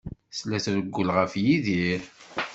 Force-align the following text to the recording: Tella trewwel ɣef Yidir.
Tella 0.37 0.57
trewwel 0.65 1.09
ɣef 1.17 1.33
Yidir. 1.43 2.01